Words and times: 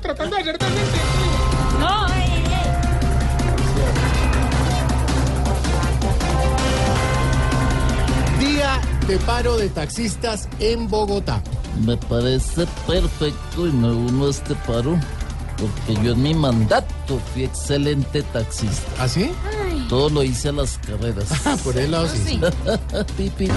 Tratando 0.00 0.36
de 0.36 0.42
hacer 0.42 0.58
tan 0.58 0.70
No, 1.80 2.06
eh, 2.08 2.44
eh. 2.46 2.68
Día 8.38 8.80
de 9.06 9.18
paro 9.18 9.56
de 9.56 9.68
taxistas 9.68 10.48
en 10.60 10.88
Bogotá. 10.88 11.42
Me 11.84 11.96
parece 11.96 12.66
perfecto 12.86 13.66
y 13.66 13.72
me 13.72 13.90
uno 13.90 14.26
a 14.26 14.30
este 14.30 14.54
paro 14.66 14.98
porque 15.58 16.02
yo 16.04 16.12
en 16.12 16.22
mi 16.22 16.34
mandato 16.34 17.18
fui 17.32 17.44
excelente 17.44 18.22
taxista. 18.22 19.02
¿Así? 19.02 19.30
Todo 19.88 20.10
lo 20.10 20.22
hice 20.22 20.50
a 20.50 20.52
las 20.52 20.78
carreras. 20.78 21.26
Ah, 21.44 21.56
por 21.64 21.76
el 21.76 21.90
lado 21.90 22.08
sí. 22.08 22.40
Pipi. 23.16 23.48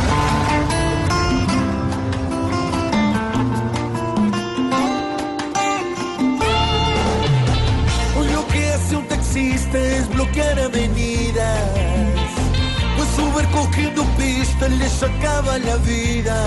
Cogiendo 13.49 14.03
pista 14.17 14.67
le 14.67 14.87
sacaba 14.87 15.57
la 15.57 15.75
vida. 15.77 16.37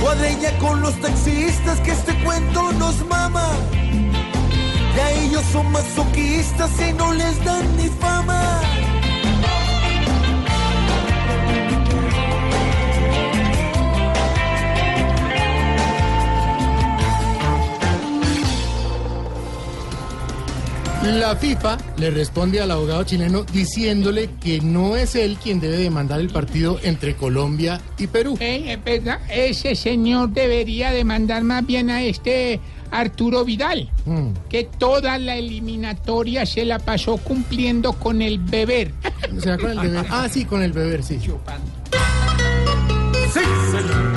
Cuadreña 0.00 0.50
con 0.58 0.80
los 0.80 0.94
taxistas 1.00 1.80
que 1.80 1.92
este 1.92 2.14
cuento 2.22 2.72
nos 2.72 3.04
mama. 3.06 3.48
Ya 4.96 5.10
ellos 5.10 5.42
son 5.52 5.70
masoquistas 5.72 6.70
y 6.80 6.92
no 6.92 7.12
les 7.12 7.44
dan 7.44 7.76
ni 7.76 7.88
fama. 7.88 8.60
La 21.06 21.36
FIFA 21.36 21.78
le 21.98 22.10
responde 22.10 22.60
al 22.60 22.70
abogado 22.72 23.04
chileno 23.04 23.44
diciéndole 23.44 24.28
que 24.40 24.60
no 24.60 24.96
es 24.96 25.14
él 25.14 25.38
quien 25.42 25.60
debe 25.60 25.76
demandar 25.78 26.18
el 26.20 26.28
partido 26.30 26.78
entre 26.82 27.14
Colombia 27.14 27.80
y 27.96 28.08
Perú. 28.08 28.36
Eh, 28.40 28.72
es 28.72 28.84
verdad, 28.84 29.20
ese 29.30 29.76
señor 29.76 30.30
debería 30.30 30.90
demandar 30.90 31.44
más 31.44 31.64
bien 31.64 31.90
a 31.90 32.02
este 32.02 32.60
Arturo 32.90 33.44
Vidal, 33.44 33.90
Mm. 34.04 34.30
que 34.48 34.64
toda 34.64 35.18
la 35.18 35.36
eliminatoria 35.36 36.44
se 36.44 36.64
la 36.64 36.78
pasó 36.80 37.16
cumpliendo 37.18 37.92
con 37.92 38.20
el 38.20 38.38
beber. 38.38 38.92
O 39.36 39.40
sea, 39.40 39.56
con 39.58 39.70
el 39.70 39.78
beber. 39.78 40.06
Ah, 40.10 40.28
sí, 40.30 40.44
con 40.44 40.62
el 40.62 40.72
beber, 40.72 41.02
sí. 41.04 41.18
Chupando. 41.20 41.70
Sí, 43.32 43.40
señor. 43.70 44.16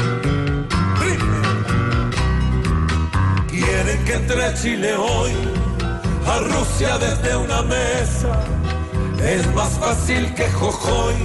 Quieren 3.50 4.06
que 4.06 4.14
entre 4.14 4.46
a 4.46 4.54
Chile 4.54 4.94
hoy, 4.96 5.32
a 6.30 6.40
Rusia 6.40 6.98
desde 6.98 7.36
una 7.36 7.62
mesa. 7.64 8.44
Es 9.22 9.46
más 9.54 9.70
fácil 9.80 10.34
que 10.36 10.50
Jojoy 10.52 11.16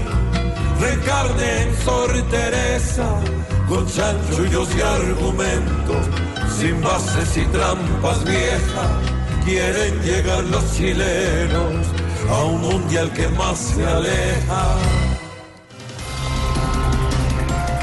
reencarne 0.81 1.63
en 1.63 1.77
Sor 1.85 2.11
Teresa, 2.31 3.09
con 3.69 3.87
chanchullos 3.87 4.69
y 4.77 4.81
argumentos, 4.81 6.07
sin 6.59 6.81
bases 6.81 7.37
y 7.37 7.45
trampas 7.47 8.25
viejas. 8.25 8.93
Quieren 9.45 10.01
llegar 10.03 10.43
los 10.45 10.65
chilenos 10.75 11.87
a 12.31 12.45
un 12.45 12.61
mundial 12.63 13.13
que 13.13 13.29
más 13.29 13.59
se 13.59 13.85
aleja. 13.87 14.94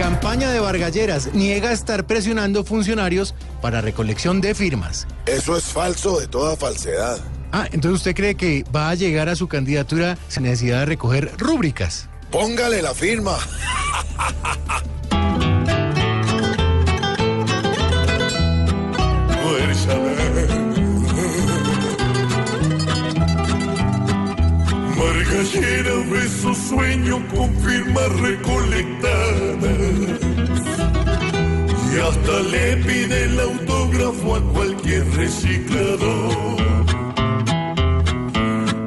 Campaña 0.02 0.50
de 0.50 0.60
Vargalleras 0.60 1.32
niega 1.32 1.72
estar 1.72 2.08
presionando 2.08 2.64
funcionarios 2.64 3.36
para 3.62 3.82
recolección 3.82 4.42
de 4.42 4.56
firmas. 4.56 5.06
Eso 5.28 5.56
es 5.56 5.66
falso 5.66 6.20
de 6.20 6.26
toda 6.26 6.56
falsedad. 6.56 7.20
Ah, 7.52 7.68
entonces 7.72 8.00
usted 8.00 8.16
cree 8.16 8.34
que 8.34 8.66
va 8.76 8.90
a 8.90 8.96
llegar 8.96 9.30
a 9.30 9.36
su 9.36 9.48
candidatura 9.48 10.18
sin 10.28 10.42
necesidad 10.42 10.80
de 10.80 10.86
recoger 10.88 11.32
rúbricas. 11.38 12.10
Póngale 12.32 12.82
la 12.82 12.96
firma. 12.96 13.38
Ve 25.32 26.28
su 26.28 26.54
sueño 26.54 27.26
con 27.34 27.50
firmas 27.62 28.20
recolectadas 28.20 29.80
y 31.90 32.00
hasta 32.00 32.40
le 32.52 32.78
pide 32.78 33.24
el 33.24 33.40
autógrafo 33.40 34.36
a 34.36 34.42
cualquier 34.52 35.10
reciclador. 35.16 36.62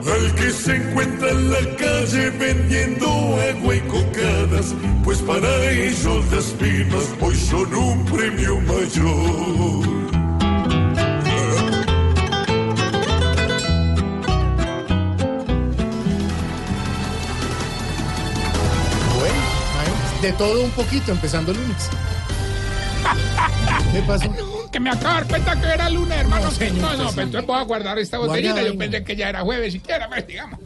Al 0.06 0.34
que 0.34 0.50
se 0.50 0.76
encuentra 0.76 1.30
en 1.30 1.50
la 1.50 1.76
calle 1.76 2.30
vendiendo 2.38 3.06
agua 3.06 3.76
y 3.76 3.80
cocadas, 3.80 4.74
pues 5.02 5.22
para 5.22 5.70
ellos 5.70 6.24
las 6.30 6.52
firmas 6.52 7.14
hoy 7.20 7.36
son 7.36 7.74
un 7.74 8.04
premio 8.04 8.60
mayor. 8.60 10.03
De 20.24 20.32
todo 20.32 20.64
un 20.64 20.70
poquito, 20.70 21.12
empezando 21.12 21.52
el 21.52 21.58
lunes. 21.58 21.90
¿Qué 23.92 24.00
pasó? 24.02 24.30
Que 24.72 24.80
me 24.80 24.88
acabo 24.88 25.08
de 25.08 25.14
dar 25.14 25.26
cuenta 25.28 25.60
que 25.60 25.66
era 25.66 25.90
lunes, 25.90 26.18
hermano. 26.18 26.46
No, 26.46 26.50
señor, 26.50 26.76
no, 26.76 26.96
no, 26.96 27.02
pues, 27.04 27.14
pero 27.14 27.26
entonces 27.26 27.46
voy 27.46 27.58
a 27.58 27.62
guardar 27.62 27.98
esta 27.98 28.18
botellita. 28.18 28.62
Yo 28.62 28.78
pensé 28.78 29.04
que 29.04 29.16
ya 29.16 29.28
era 29.28 29.42
jueves 29.42 29.74
siquiera, 29.74 30.08
pues, 30.08 30.26
digamos. 30.26 30.58